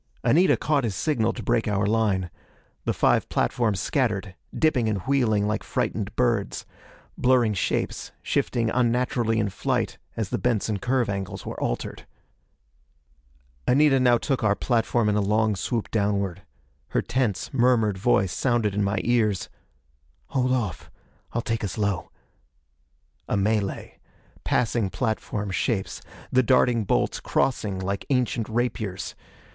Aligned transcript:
Anita 0.23 0.57
caught 0.57 0.83
his 0.83 0.95
signal 0.95 1.31
to 1.33 1.43
break 1.43 1.67
our 1.67 1.85
line. 1.85 2.31
The 2.85 2.91
five 2.93 3.29
platforms 3.29 3.79
scattered, 3.79 4.33
dipping 4.51 4.89
and 4.89 5.01
wheeling 5.03 5.45
like 5.45 5.61
frightened 5.61 6.15
birds 6.15 6.65
blurring 7.19 7.53
shapes, 7.53 8.11
shifting 8.23 8.71
unnaturally 8.71 9.37
in 9.39 9.49
flight 9.49 9.99
as 10.17 10.29
the 10.29 10.39
Benson 10.39 10.79
curve 10.79 11.07
angles 11.07 11.45
were 11.45 11.59
altered. 11.61 12.07
Anita 13.67 13.99
now 13.99 14.17
took 14.17 14.43
our 14.43 14.55
platform 14.55 15.07
in 15.07 15.15
a 15.15 15.21
long 15.21 15.55
swoop 15.55 15.91
downward. 15.91 16.41
Her 16.87 17.03
tense, 17.03 17.53
murmured 17.53 17.99
voice 17.99 18.31
sounded 18.33 18.73
in 18.73 18.83
my 18.83 18.97
ears: 19.03 19.49
"Hold 20.29 20.51
off: 20.51 20.89
I'll 21.33 21.43
take 21.43 21.63
us 21.63 21.77
low." 21.77 22.09
A 23.29 23.37
melee. 23.37 23.99
Passing 24.43 24.89
platform 24.89 25.51
shapes. 25.51 26.01
The 26.31 26.41
darting 26.41 26.85
bolts, 26.85 27.19
crossing 27.19 27.77
like 27.77 28.07
ancient 28.09 28.49
rapiers. 28.49 29.13